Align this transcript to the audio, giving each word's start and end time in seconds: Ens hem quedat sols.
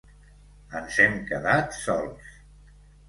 Ens 0.79 0.97
hem 1.05 1.19
quedat 1.31 1.77
sols. 1.83 2.33